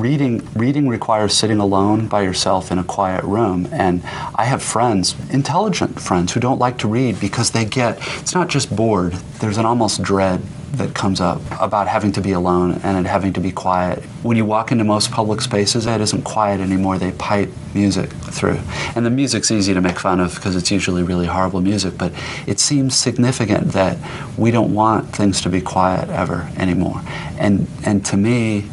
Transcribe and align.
reading 0.00 0.46
reading 0.54 0.88
requires 0.88 1.32
sitting 1.32 1.58
alone 1.58 2.06
by 2.06 2.22
yourself 2.22 2.70
in 2.70 2.78
a 2.78 2.84
quiet 2.84 3.24
room 3.24 3.68
and 3.72 4.02
i 4.34 4.44
have 4.44 4.62
friends 4.62 5.14
intelligent 5.30 6.00
friends 6.00 6.32
who 6.32 6.40
don't 6.40 6.58
like 6.58 6.78
to 6.78 6.88
read 6.88 7.18
because 7.20 7.50
they 7.50 7.64
get 7.64 7.98
it's 8.18 8.34
not 8.34 8.48
just 8.48 8.74
bored 8.74 9.12
there's 9.40 9.58
an 9.58 9.66
almost 9.66 10.02
dread 10.02 10.40
that 10.72 10.94
comes 10.94 11.20
up 11.20 11.40
about 11.60 11.88
having 11.88 12.12
to 12.12 12.20
be 12.20 12.32
alone 12.32 12.72
and 12.82 13.06
having 13.06 13.32
to 13.32 13.40
be 13.40 13.50
quiet. 13.50 14.02
When 14.22 14.36
you 14.36 14.44
walk 14.44 14.70
into 14.70 14.84
most 14.84 15.10
public 15.10 15.40
spaces, 15.40 15.86
it 15.86 16.00
isn't 16.00 16.22
quiet 16.22 16.60
anymore. 16.60 16.98
They 16.98 17.12
pipe 17.12 17.50
music 17.74 18.10
through. 18.10 18.60
And 18.94 19.04
the 19.04 19.10
music's 19.10 19.50
easy 19.50 19.72
to 19.72 19.80
make 19.80 19.98
fun 19.98 20.20
of 20.20 20.34
because 20.34 20.56
it's 20.56 20.70
usually 20.70 21.02
really 21.02 21.26
horrible 21.26 21.60
music, 21.60 21.96
but 21.96 22.12
it 22.46 22.60
seems 22.60 22.94
significant 22.94 23.72
that 23.72 23.96
we 24.36 24.50
don't 24.50 24.74
want 24.74 25.08
things 25.14 25.40
to 25.42 25.48
be 25.48 25.60
quiet 25.60 26.10
ever 26.10 26.50
anymore. 26.56 27.00
And 27.38 27.66
and 27.84 28.04
to 28.06 28.16
me, 28.16 28.68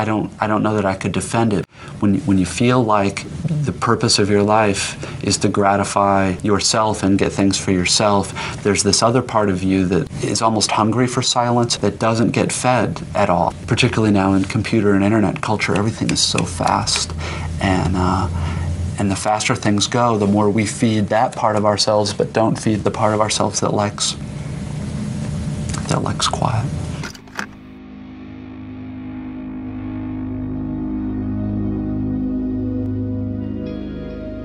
I 0.00 0.06
don't, 0.06 0.32
I 0.40 0.46
don't 0.46 0.62
know 0.62 0.76
that 0.76 0.86
I 0.86 0.94
could 0.94 1.12
defend 1.12 1.52
it. 1.52 1.66
When, 1.98 2.20
when 2.20 2.38
you 2.38 2.46
feel 2.46 2.82
like 2.82 3.26
the 3.66 3.72
purpose 3.72 4.18
of 4.18 4.30
your 4.30 4.42
life 4.42 4.96
is 5.22 5.36
to 5.38 5.48
gratify 5.50 6.36
yourself 6.42 7.02
and 7.02 7.18
get 7.18 7.32
things 7.32 7.58
for 7.58 7.70
yourself, 7.70 8.32
there's 8.62 8.82
this 8.82 9.02
other 9.02 9.20
part 9.20 9.50
of 9.50 9.62
you 9.62 9.84
that 9.84 10.10
is 10.24 10.40
almost 10.40 10.70
hungry 10.70 11.06
for 11.06 11.20
silence 11.20 11.76
that 11.76 11.98
doesn't 11.98 12.30
get 12.30 12.50
fed 12.50 13.02
at 13.14 13.28
all. 13.28 13.52
Particularly 13.66 14.10
now 14.10 14.32
in 14.32 14.44
computer 14.44 14.94
and 14.94 15.04
internet 15.04 15.42
culture, 15.42 15.76
everything 15.76 16.08
is 16.08 16.22
so 16.22 16.44
fast. 16.44 17.12
And, 17.60 17.92
uh, 17.94 18.30
and 18.98 19.10
the 19.10 19.16
faster 19.16 19.54
things 19.54 19.86
go, 19.86 20.16
the 20.16 20.26
more 20.26 20.48
we 20.48 20.64
feed 20.64 21.08
that 21.08 21.36
part 21.36 21.56
of 21.56 21.66
ourselves, 21.66 22.14
but 22.14 22.32
don't 22.32 22.58
feed 22.58 22.84
the 22.84 22.90
part 22.90 23.12
of 23.12 23.20
ourselves 23.20 23.60
that 23.60 23.74
likes, 23.74 24.14
that 25.88 26.02
likes 26.02 26.26
quiet. 26.26 26.64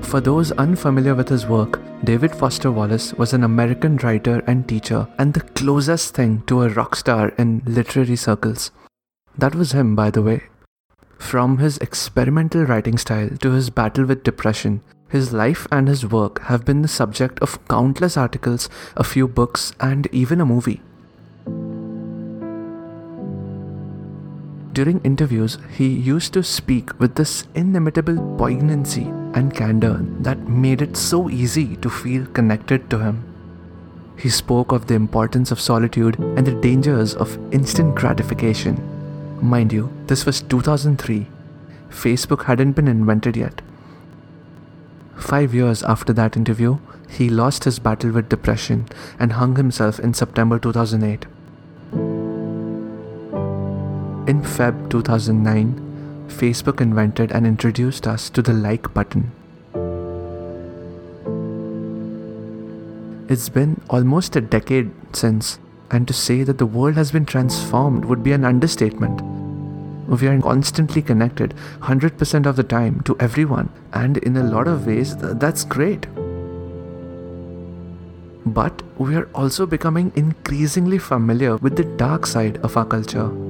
For 0.02 0.20
those 0.20 0.52
unfamiliar 0.52 1.14
with 1.14 1.28
his 1.28 1.46
work, 1.46 1.80
David 2.04 2.34
Foster 2.34 2.70
Wallace 2.70 3.12
was 3.14 3.32
an 3.32 3.44
American 3.44 3.96
writer 3.98 4.42
and 4.46 4.68
teacher 4.68 5.08
and 5.18 5.34
the 5.34 5.40
closest 5.40 6.14
thing 6.14 6.42
to 6.46 6.62
a 6.62 6.68
rock 6.68 6.96
star 6.96 7.30
in 7.38 7.62
literary 7.66 8.16
circles. 8.16 8.70
That 9.36 9.54
was 9.54 9.72
him, 9.72 9.96
by 9.96 10.10
the 10.10 10.22
way. 10.22 10.44
From 11.18 11.58
his 11.58 11.78
experimental 11.78 12.64
writing 12.64 12.98
style 12.98 13.30
to 13.40 13.50
his 13.50 13.70
battle 13.70 14.04
with 14.04 14.22
depression, 14.22 14.82
his 15.08 15.32
life 15.32 15.66
and 15.70 15.88
his 15.88 16.06
work 16.06 16.40
have 16.42 16.64
been 16.64 16.82
the 16.82 16.88
subject 16.88 17.38
of 17.40 17.66
countless 17.68 18.16
articles, 18.16 18.68
a 18.96 19.04
few 19.04 19.26
books, 19.26 19.72
and 19.80 20.06
even 20.12 20.40
a 20.40 20.46
movie. 20.46 20.80
During 24.76 25.00
interviews, 25.04 25.56
he 25.70 25.86
used 25.88 26.34
to 26.34 26.42
speak 26.42 26.90
with 27.00 27.14
this 27.14 27.44
inimitable 27.54 28.18
poignancy 28.36 29.04
and 29.32 29.54
candor 29.54 30.00
that 30.20 30.50
made 30.50 30.82
it 30.82 30.98
so 30.98 31.30
easy 31.30 31.76
to 31.76 31.88
feel 31.88 32.26
connected 32.26 32.90
to 32.90 32.98
him. 32.98 33.24
He 34.18 34.28
spoke 34.28 34.72
of 34.72 34.86
the 34.86 34.92
importance 34.92 35.50
of 35.50 35.62
solitude 35.62 36.18
and 36.18 36.46
the 36.46 36.60
dangers 36.60 37.14
of 37.14 37.38
instant 37.54 37.94
gratification. 37.94 38.76
Mind 39.40 39.72
you, 39.72 39.90
this 40.08 40.26
was 40.26 40.42
2003. 40.42 41.26
Facebook 41.88 42.44
hadn't 42.44 42.72
been 42.72 42.88
invented 42.88 43.34
yet. 43.34 43.62
Five 45.16 45.54
years 45.54 45.82
after 45.84 46.12
that 46.12 46.36
interview, 46.36 46.76
he 47.08 47.30
lost 47.30 47.64
his 47.64 47.78
battle 47.78 48.10
with 48.10 48.28
depression 48.28 48.86
and 49.18 49.32
hung 49.32 49.56
himself 49.56 49.98
in 49.98 50.12
September 50.12 50.58
2008. 50.58 51.24
In 54.26 54.42
Feb 54.42 54.90
2009, 54.90 56.26
Facebook 56.28 56.80
invented 56.80 57.30
and 57.30 57.46
introduced 57.46 58.08
us 58.08 58.28
to 58.30 58.42
the 58.42 58.52
like 58.52 58.92
button. 58.92 59.30
It's 63.28 63.48
been 63.48 63.80
almost 63.88 64.34
a 64.34 64.40
decade 64.40 64.90
since, 65.12 65.60
and 65.92 66.08
to 66.08 66.12
say 66.12 66.42
that 66.42 66.58
the 66.58 66.66
world 66.66 66.96
has 66.96 67.12
been 67.12 67.24
transformed 67.24 68.04
would 68.06 68.24
be 68.24 68.32
an 68.32 68.44
understatement. 68.44 69.22
We 70.08 70.26
are 70.26 70.40
constantly 70.40 71.02
connected 71.02 71.54
100% 71.82 72.46
of 72.46 72.56
the 72.56 72.64
time 72.64 73.02
to 73.02 73.16
everyone, 73.20 73.68
and 73.92 74.18
in 74.18 74.36
a 74.36 74.42
lot 74.42 74.66
of 74.66 74.88
ways, 74.88 75.14
th- 75.14 75.36
that's 75.36 75.62
great. 75.64 76.08
But 78.44 78.82
we 78.98 79.14
are 79.14 79.28
also 79.36 79.66
becoming 79.66 80.10
increasingly 80.16 80.98
familiar 80.98 81.58
with 81.58 81.76
the 81.76 81.84
dark 81.84 82.26
side 82.26 82.56
of 82.64 82.76
our 82.76 82.84
culture. 82.84 83.45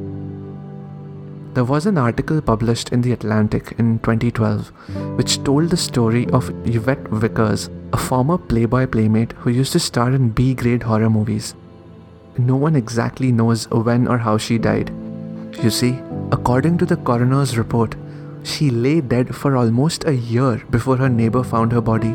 There 1.56 1.64
was 1.64 1.86
an 1.86 1.96
article 1.96 2.42
published 2.42 2.90
in 2.92 3.00
The 3.00 3.12
Atlantic 3.12 3.76
in 3.78 3.98
2012 4.00 4.68
which 5.16 5.42
told 5.42 5.70
the 5.70 5.76
story 5.78 6.26
of 6.28 6.50
Yvette 6.66 7.08
Vickers, 7.08 7.70
a 7.94 7.96
former 7.96 8.36
Playboy 8.36 8.88
playmate 8.88 9.32
who 9.38 9.48
used 9.48 9.72
to 9.72 9.80
star 9.80 10.10
in 10.10 10.28
B 10.28 10.52
grade 10.52 10.82
horror 10.82 11.08
movies. 11.08 11.54
No 12.36 12.56
one 12.56 12.76
exactly 12.76 13.32
knows 13.32 13.70
when 13.70 14.06
or 14.06 14.18
how 14.18 14.36
she 14.36 14.58
died. 14.58 14.90
You 15.62 15.70
see, 15.70 15.98
according 16.30 16.76
to 16.76 16.84
the 16.84 16.98
coroner's 16.98 17.56
report, 17.56 17.94
she 18.42 18.68
lay 18.68 19.00
dead 19.00 19.34
for 19.34 19.56
almost 19.56 20.04
a 20.04 20.14
year 20.14 20.62
before 20.68 20.98
her 20.98 21.08
neighbor 21.08 21.42
found 21.42 21.72
her 21.72 21.80
body. 21.80 22.14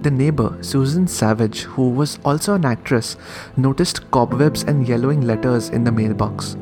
The 0.00 0.10
neighbor, 0.10 0.56
Susan 0.62 1.08
Savage, 1.08 1.64
who 1.64 1.90
was 1.90 2.18
also 2.24 2.54
an 2.54 2.64
actress, 2.64 3.18
noticed 3.58 4.10
cobwebs 4.10 4.62
and 4.62 4.88
yellowing 4.88 5.20
letters 5.20 5.68
in 5.68 5.84
the 5.84 5.92
mailbox. 5.92 6.56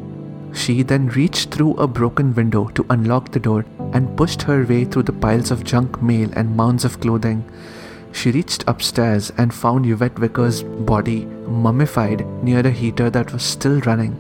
She 0.52 0.82
then 0.82 1.08
reached 1.08 1.50
through 1.50 1.74
a 1.74 1.86
broken 1.86 2.34
window 2.34 2.68
to 2.74 2.86
unlock 2.90 3.32
the 3.32 3.40
door 3.40 3.64
and 3.92 4.16
pushed 4.16 4.42
her 4.42 4.64
way 4.64 4.84
through 4.84 5.04
the 5.04 5.12
piles 5.12 5.50
of 5.50 5.64
junk 5.64 6.02
mail 6.02 6.30
and 6.34 6.56
mounds 6.56 6.84
of 6.84 7.00
clothing. 7.00 7.44
She 8.12 8.30
reached 8.30 8.64
upstairs 8.66 9.32
and 9.38 9.54
found 9.54 9.86
Yvette 9.86 10.18
Vickers' 10.18 10.62
body 10.62 11.24
mummified 11.24 12.26
near 12.42 12.60
a 12.60 12.70
heater 12.70 13.08
that 13.10 13.32
was 13.32 13.42
still 13.42 13.80
running. 13.80 14.14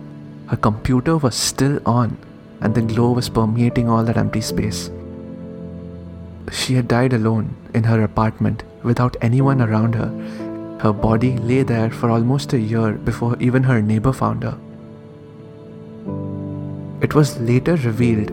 Her 0.46 0.56
computer 0.56 1.18
was 1.18 1.34
still 1.34 1.78
on, 1.84 2.16
and 2.60 2.74
the 2.74 2.80
glow 2.80 3.12
was 3.12 3.28
permeating 3.28 3.88
all 3.88 4.04
that 4.04 4.16
empty 4.16 4.40
space. 4.40 4.90
She 6.50 6.74
had 6.74 6.88
died 6.88 7.12
alone 7.12 7.54
in 7.74 7.84
her 7.84 8.02
apartment 8.02 8.64
without 8.82 9.16
anyone 9.20 9.60
around 9.60 9.94
her. 9.94 10.10
Her 10.80 10.92
body 10.92 11.36
lay 11.38 11.62
there 11.62 11.90
for 11.90 12.10
almost 12.10 12.52
a 12.52 12.58
year 12.58 12.92
before 12.92 13.36
even 13.38 13.62
her 13.64 13.80
neighbor 13.80 14.12
found 14.12 14.42
her. 14.42 14.58
It 17.02 17.14
was 17.16 17.38
later 17.40 17.74
revealed, 17.74 18.30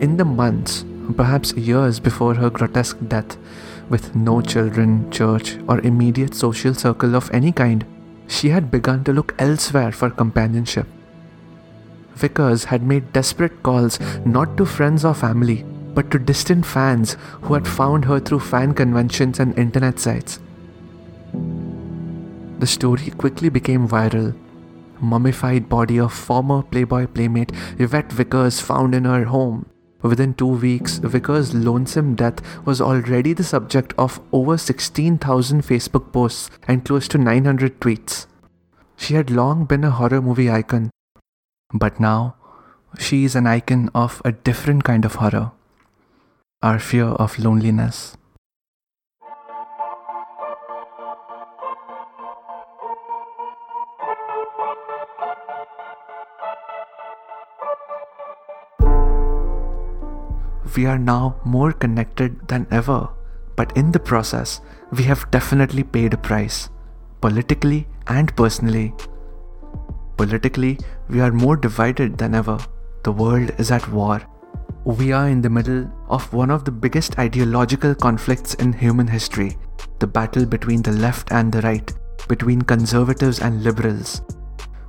in 0.00 0.16
the 0.16 0.24
months, 0.24 0.84
perhaps 1.16 1.52
years 1.54 1.98
before 1.98 2.34
her 2.34 2.50
grotesque 2.50 2.96
death, 3.08 3.36
with 3.88 4.14
no 4.14 4.40
children, 4.40 5.10
church, 5.10 5.58
or 5.68 5.80
immediate 5.80 6.34
social 6.34 6.72
circle 6.72 7.16
of 7.16 7.30
any 7.32 7.50
kind, 7.50 7.84
she 8.28 8.50
had 8.50 8.70
begun 8.70 9.02
to 9.04 9.12
look 9.12 9.34
elsewhere 9.38 9.90
for 9.90 10.08
companionship. 10.08 10.86
Vickers 12.14 12.64
had 12.64 12.84
made 12.84 13.12
desperate 13.12 13.62
calls 13.64 13.98
not 14.24 14.56
to 14.56 14.64
friends 14.64 15.04
or 15.04 15.14
family, 15.14 15.64
but 15.92 16.10
to 16.12 16.18
distant 16.18 16.64
fans 16.64 17.16
who 17.42 17.54
had 17.54 17.66
found 17.66 18.04
her 18.04 18.20
through 18.20 18.40
fan 18.40 18.72
conventions 18.72 19.40
and 19.40 19.58
internet 19.58 19.98
sites. 19.98 20.38
The 22.60 22.66
story 22.66 23.10
quickly 23.10 23.48
became 23.48 23.88
viral, 23.88 24.34
mummified 25.02 25.68
body 25.68 25.98
of 25.98 26.12
former 26.12 26.62
Playboy 26.62 27.06
playmate 27.06 27.52
Yvette 27.78 28.12
Vickers 28.12 28.60
found 28.60 28.94
in 28.94 29.04
her 29.04 29.24
home. 29.24 29.66
Within 30.02 30.34
two 30.34 30.46
weeks, 30.46 30.98
Vickers' 30.98 31.54
lonesome 31.54 32.14
death 32.14 32.40
was 32.66 32.80
already 32.80 33.32
the 33.32 33.44
subject 33.44 33.92
of 33.98 34.20
over 34.32 34.56
16,000 34.56 35.62
Facebook 35.62 36.12
posts 36.12 36.50
and 36.66 36.84
close 36.84 37.06
to 37.08 37.18
900 37.18 37.80
tweets. 37.80 38.26
She 38.96 39.14
had 39.14 39.30
long 39.30 39.64
been 39.64 39.84
a 39.84 39.90
horror 39.90 40.20
movie 40.20 40.50
icon, 40.50 40.90
but 41.72 42.00
now 42.00 42.36
she 42.98 43.24
is 43.24 43.36
an 43.36 43.46
icon 43.46 43.90
of 43.94 44.20
a 44.24 44.32
different 44.32 44.84
kind 44.84 45.04
of 45.04 45.16
horror 45.16 45.52
our 46.62 46.78
fear 46.78 47.06
of 47.06 47.38
loneliness. 47.38 48.16
We 60.76 60.86
are 60.86 60.98
now 60.98 61.36
more 61.44 61.72
connected 61.72 62.48
than 62.48 62.66
ever, 62.70 63.08
but 63.56 63.76
in 63.76 63.92
the 63.92 64.00
process, 64.00 64.60
we 64.92 65.04
have 65.04 65.30
definitely 65.30 65.82
paid 65.82 66.14
a 66.14 66.18
price, 66.18 66.68
politically 67.20 67.86
and 68.06 68.34
personally. 68.36 68.94
Politically, 70.16 70.78
we 71.08 71.20
are 71.20 71.32
more 71.32 71.56
divided 71.56 72.18
than 72.18 72.34
ever. 72.34 72.58
The 73.04 73.12
world 73.12 73.52
is 73.58 73.70
at 73.70 73.88
war. 73.88 74.22
We 74.84 75.12
are 75.12 75.28
in 75.28 75.42
the 75.42 75.50
middle 75.50 75.90
of 76.08 76.32
one 76.32 76.50
of 76.50 76.64
the 76.64 76.70
biggest 76.70 77.18
ideological 77.18 77.94
conflicts 77.94 78.54
in 78.54 78.72
human 78.72 79.06
history 79.06 79.56
the 79.98 80.06
battle 80.06 80.44
between 80.44 80.82
the 80.82 80.90
left 80.90 81.30
and 81.30 81.52
the 81.52 81.60
right, 81.62 81.92
between 82.26 82.60
conservatives 82.60 83.38
and 83.38 83.62
liberals. 83.62 84.20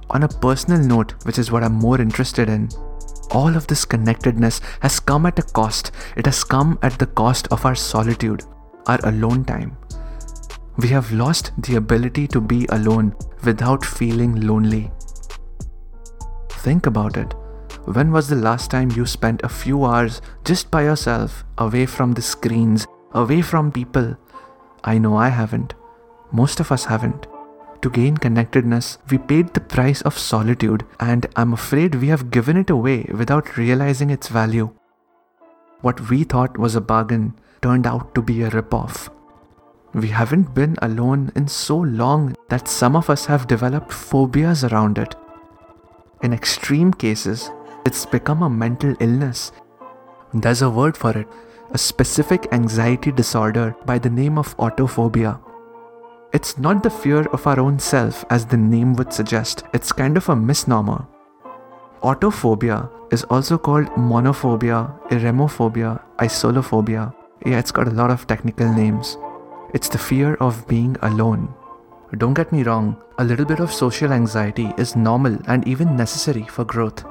On 0.10 0.24
a 0.24 0.28
personal 0.28 0.80
note, 0.80 1.14
which 1.26 1.38
is 1.38 1.52
what 1.52 1.64
I'm 1.64 1.74
more 1.74 2.02
interested 2.02 2.50
in, 2.50 2.70
all 3.34 3.56
of 3.56 3.68
this 3.68 3.84
connectedness 3.84 4.62
has 4.82 5.00
come 5.00 5.26
at 5.26 5.40
a 5.40 5.44
cost. 5.44 5.92
It 6.16 6.26
has 6.26 6.44
come 6.44 6.80
at 6.82 6.98
the 7.00 7.08
cost 7.08 7.48
of 7.52 7.66
our 7.66 7.76
solitude, 7.76 8.44
our 8.88 9.00
alone 9.04 9.44
time. 9.44 9.78
We 10.78 10.88
have 10.90 11.12
lost 11.12 11.52
the 11.58 11.76
ability 11.76 12.28
to 12.30 12.42
be 12.42 12.66
alone 12.70 13.16
without 13.44 13.86
feeling 13.86 14.36
lonely. 14.48 14.92
Think 16.50 16.86
about 16.86 17.18
it. 17.18 17.34
When 17.86 18.12
was 18.12 18.30
the 18.30 18.38
last 18.38 18.72
time 18.72 18.92
you 18.92 19.06
spent 19.06 19.44
a 19.44 19.50
few 19.50 19.84
hours 19.84 20.22
just 20.46 20.72
by 20.72 20.84
yourself, 20.84 21.44
away 21.58 21.86
from 21.86 22.14
the 22.14 22.22
screens, 22.22 22.88
away 23.12 23.42
from 23.42 23.72
people? 23.72 24.16
I 24.84 24.98
know 24.98 25.18
I 25.18 25.30
haven't. 25.30 25.74
Most 26.32 26.60
of 26.60 26.72
us 26.72 26.86
haven't. 26.86 27.28
To 27.84 27.90
gain 27.90 28.16
connectedness, 28.16 28.98
we 29.12 29.18
paid 29.18 29.54
the 29.54 29.60
price 29.60 30.02
of 30.04 30.18
solitude, 30.18 30.86
and 31.02 31.26
I'm 31.36 31.52
afraid 31.52 31.96
we 31.96 32.08
have 32.08 32.32
given 32.32 32.56
it 32.56 32.70
away 32.70 33.04
without 33.12 33.58
realizing 33.58 34.10
its 34.10 34.30
value. 34.30 34.74
What 35.82 36.10
we 36.10 36.24
thought 36.24 36.58
was 36.58 36.76
a 36.76 36.82
bargain 36.82 37.34
turned 37.62 37.86
out 37.86 38.16
to 38.16 38.22
be 38.22 38.42
a 38.42 38.50
ripoff. 38.50 39.10
We 39.94 40.08
haven't 40.08 40.56
been 40.56 40.78
alone 40.82 41.34
in 41.36 41.50
so 41.50 41.78
long 41.78 42.36
that 42.48 42.70
some 42.70 42.96
of 42.96 43.10
us 43.10 43.26
have 43.26 43.48
developed 43.48 43.92
phobias 43.92 44.64
around 44.64 44.98
it. 44.98 45.16
In 46.22 46.32
extreme 46.32 46.94
cases, 46.94 47.52
it's 47.86 48.06
become 48.06 48.44
a 48.44 48.50
mental 48.50 48.96
illness. 49.02 49.52
There's 50.34 50.62
a 50.62 50.70
word 50.70 50.96
for 50.96 51.18
it 51.18 51.28
a 51.72 51.78
specific 51.78 52.48
anxiety 52.52 53.12
disorder 53.12 53.76
by 53.86 53.98
the 53.98 54.10
name 54.10 54.38
of 54.38 54.56
autophobia. 54.58 55.40
It's 56.34 56.58
not 56.58 56.82
the 56.82 56.90
fear 56.90 57.28
of 57.28 57.46
our 57.46 57.60
own 57.60 57.78
self, 57.78 58.26
as 58.32 58.48
the 58.48 58.58
name 58.58 58.96
would 58.96 59.14
suggest, 59.14 59.66
it's 59.72 59.92
kind 59.92 60.18
of 60.18 60.30
a 60.30 60.36
misnomer. 60.36 61.06
Autophobia 62.02 62.90
is 63.14 63.24
also 63.26 63.56
called 63.56 63.86
monophobia, 63.90 65.00
eremophobia, 65.10 66.02
isolophobia. 66.18 67.14
Yeah, 67.46 67.60
it's 67.60 67.72
got 67.72 67.88
a 67.88 67.92
lot 67.92 68.10
of 68.10 68.26
technical 68.26 68.68
names. 68.74 69.16
It's 69.76 69.88
the 69.88 70.00
fear 70.00 70.34
of 70.42 70.68
being 70.68 70.98
alone. 71.04 71.54
Don't 72.18 72.34
get 72.34 72.52
me 72.52 72.64
wrong, 72.64 72.98
a 73.20 73.24
little 73.24 73.46
bit 73.46 73.60
of 73.60 73.72
social 73.72 74.12
anxiety 74.12 74.74
is 74.76 74.96
normal 74.96 75.38
and 75.46 75.68
even 75.68 75.96
necessary 75.96 76.48
for 76.48 76.66
growth. 76.66 77.06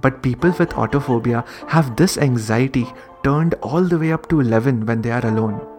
But 0.00 0.24
people 0.24 0.50
with 0.58 0.70
autophobia 0.70 1.46
have 1.68 1.94
this 1.94 2.18
anxiety 2.18 2.88
turned 3.22 3.54
all 3.62 3.84
the 3.84 3.98
way 3.98 4.10
up 4.12 4.28
to 4.30 4.40
11 4.40 4.86
when 4.86 5.02
they 5.02 5.12
are 5.12 5.24
alone. 5.24 5.69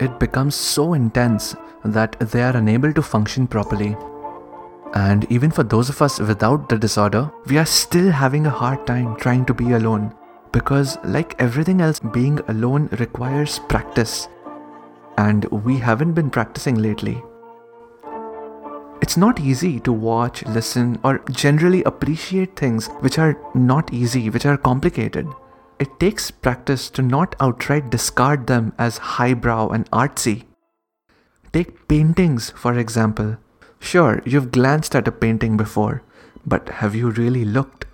It 0.00 0.18
becomes 0.18 0.56
so 0.56 0.94
intense 0.94 1.54
that 1.84 2.18
they 2.18 2.42
are 2.42 2.56
unable 2.56 2.92
to 2.92 3.02
function 3.02 3.46
properly. 3.46 3.96
And 4.94 5.30
even 5.30 5.50
for 5.50 5.62
those 5.62 5.88
of 5.88 6.02
us 6.02 6.18
without 6.18 6.68
the 6.68 6.78
disorder, 6.78 7.30
we 7.46 7.58
are 7.58 7.66
still 7.66 8.10
having 8.10 8.46
a 8.46 8.50
hard 8.50 8.86
time 8.86 9.16
trying 9.16 9.44
to 9.46 9.54
be 9.54 9.72
alone 9.72 10.12
because, 10.52 10.98
like 11.04 11.34
everything 11.40 11.80
else, 11.80 12.00
being 12.00 12.40
alone 12.48 12.88
requires 12.98 13.60
practice. 13.68 14.28
And 15.18 15.44
we 15.46 15.78
haven't 15.78 16.14
been 16.14 16.30
practicing 16.30 16.76
lately. 16.76 17.22
It's 19.00 19.16
not 19.16 19.38
easy 19.38 19.80
to 19.80 19.92
watch, 19.92 20.44
listen, 20.46 20.98
or 21.04 21.18
generally 21.30 21.82
appreciate 21.84 22.56
things 22.56 22.88
which 23.00 23.18
are 23.18 23.38
not 23.54 23.92
easy, 23.92 24.30
which 24.30 24.46
are 24.46 24.56
complicated. 24.56 25.28
It 25.78 25.98
takes 25.98 26.30
practice 26.30 26.88
to 26.90 27.02
not 27.02 27.34
outright 27.40 27.90
discard 27.90 28.46
them 28.46 28.72
as 28.78 28.98
highbrow 28.98 29.68
and 29.68 29.90
artsy. 29.90 30.44
Take 31.52 31.88
paintings, 31.88 32.50
for 32.50 32.78
example. 32.78 33.36
Sure, 33.80 34.22
you've 34.24 34.52
glanced 34.52 34.94
at 34.94 35.08
a 35.08 35.12
painting 35.12 35.56
before, 35.56 36.02
but 36.46 36.68
have 36.80 36.94
you 36.94 37.10
really 37.10 37.44
looked? 37.44 37.84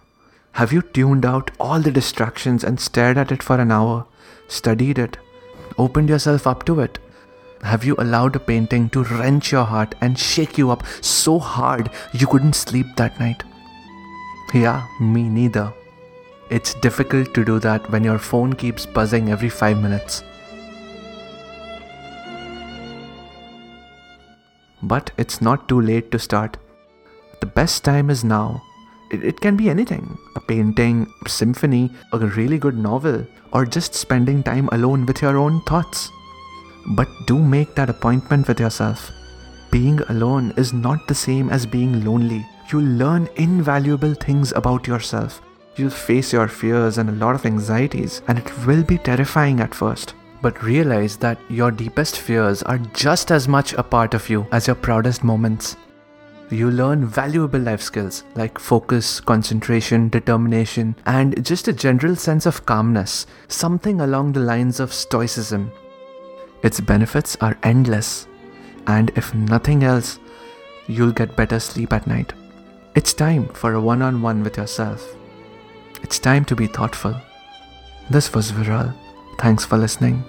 Have 0.53 0.73
you 0.73 0.83
tuned 0.83 1.25
out 1.25 1.51
all 1.59 1.81
the 1.81 1.91
distractions 1.91 2.65
and 2.65 2.79
stared 2.79 3.17
at 3.17 3.33
it 3.33 3.43
for 3.43 3.59
an 3.59 3.73
hour, 3.73 4.07
studied 4.47 4.99
it, 4.99 5.17
opened 5.79 6.09
yourself 6.09 6.47
up 6.47 6.65
to 6.67 6.81
it? 6.81 6.99
Have 7.63 7.85
you 7.85 7.95
allowed 7.99 8.37
a 8.37 8.41
painting 8.41 8.89
to 8.91 9.05
wrench 9.05 9.53
your 9.53 9.65
heart 9.65 9.95
and 10.01 10.19
shake 10.19 10.57
you 10.59 10.71
up 10.71 10.85
so 11.01 11.39
hard 11.39 11.91
you 12.13 12.27
couldn't 12.27 12.55
sleep 12.55 12.87
that 12.97 13.19
night? 13.21 13.43
Yeah, 14.53 14.87
me 15.01 15.29
neither. 15.29 15.73
It's 16.51 16.75
difficult 16.75 17.33
to 17.35 17.45
do 17.45 17.61
that 17.61 17.89
when 17.93 18.03
your 18.03 18.19
phone 18.19 18.53
keeps 18.55 18.85
buzzing 18.85 19.31
every 19.31 19.49
5 19.49 19.81
minutes. 19.81 20.25
But 24.83 25.13
it's 25.17 25.41
not 25.41 25.69
too 25.69 25.81
late 25.81 26.11
to 26.11 26.19
start. 26.19 26.57
The 27.41 27.47
best 27.47 27.85
time 27.85 28.11
is 28.11 28.25
now. 28.25 28.63
It, 29.13 29.23
it 29.25 29.41
can 29.41 29.57
be 29.57 29.71
anything 29.71 30.19
a 30.35 30.41
painting, 30.41 31.07
a 31.25 31.29
symphony, 31.29 31.93
a 32.13 32.19
really 32.19 32.59
good 32.59 32.77
novel, 32.77 33.25
or 33.53 33.65
just 33.65 33.95
spending 33.95 34.43
time 34.43 34.69
alone 34.73 35.07
with 35.07 35.23
your 35.23 35.37
own 35.37 35.61
thoughts. 35.63 36.11
But 36.97 37.09
do 37.27 37.39
make 37.39 37.77
that 37.77 37.91
appointment 37.91 38.49
with 38.49 38.59
yourself. 38.59 39.13
Being 39.71 40.01
alone 40.09 40.53
is 40.57 40.73
not 40.73 41.07
the 41.07 41.15
same 41.15 41.49
as 41.49 41.65
being 41.65 42.05
lonely. 42.05 42.45
You'll 42.73 42.97
learn 43.05 43.29
invaluable 43.37 44.15
things 44.15 44.51
about 44.51 44.89
yourself. 44.89 45.41
You'll 45.77 45.91
face 45.91 46.33
your 46.33 46.49
fears 46.49 46.99
and 46.99 47.09
a 47.09 47.13
lot 47.25 47.35
of 47.35 47.47
anxieties, 47.47 48.23
and 48.29 48.39
it 48.39 48.67
will 48.67 48.83
be 48.83 48.99
terrifying 48.99 49.61
at 49.61 49.75
first. 49.75 50.15
But 50.43 50.63
realize 50.63 51.17
that 51.19 51.39
your 51.49 51.71
deepest 51.71 52.19
fears 52.19 52.63
are 52.63 52.79
just 52.79 53.31
as 53.31 53.47
much 53.47 53.73
a 53.75 53.83
part 53.83 54.15
of 54.15 54.29
you 54.29 54.47
as 54.53 54.67
your 54.67 54.77
proudest 54.77 55.23
moments. 55.23 55.77
You 56.51 56.71
learn 56.71 57.07
valuable 57.07 57.61
life 57.61 57.81
skills 57.81 58.25
like 58.35 58.59
focus, 58.59 59.21
concentration, 59.21 60.09
determination, 60.09 60.97
and 61.07 61.45
just 61.45 61.69
a 61.69 61.73
general 61.73 62.17
sense 62.17 62.45
of 62.47 62.67
calmness, 62.67 63.27
something 63.47 64.01
along 64.01 64.33
the 64.33 64.41
lines 64.41 64.81
of 64.81 64.93
stoicism. 64.93 65.71
Its 66.65 66.81
benefits 66.81 67.37
are 67.41 67.57
endless, 67.63 68.27
and 68.89 69.11
if 69.15 69.33
nothing 69.35 69.85
else, 69.85 70.19
you'll 70.89 71.13
get 71.13 71.37
better 71.37 71.61
sleep 71.61 71.93
at 71.93 72.09
night. 72.09 72.33
It's 72.97 73.15
time 73.15 73.47
for 73.49 73.75
a 73.75 73.81
one 73.81 74.03
on 74.03 74.21
one 74.21 74.43
with 74.43 74.57
yourself. 74.57 75.15
It's 76.03 76.19
time 76.19 76.45
to 76.47 76.57
be 76.57 76.67
thoughtful. 76.67 77.15
This 78.11 78.35
was 78.35 78.53
Viral. 78.53 78.95
Thanks 79.39 79.65
for 79.65 79.79
listening. 79.79 80.25